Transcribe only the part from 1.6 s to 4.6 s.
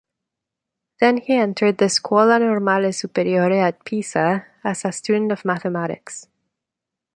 the Scuola Normale Superiore at Pisa